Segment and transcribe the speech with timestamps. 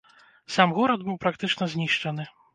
[0.55, 2.29] Сам горад быў практычна знішчаны.